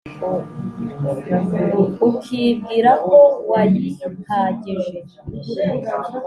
[2.09, 3.17] ukibwira ko
[3.49, 4.91] wayihagije